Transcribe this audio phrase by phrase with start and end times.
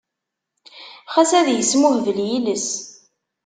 [1.13, 2.67] Xas ad yesmuhbel yiles.